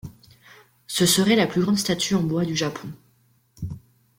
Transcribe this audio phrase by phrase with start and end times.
[0.87, 2.87] Ce serait la plus grande statue en bois du Japon.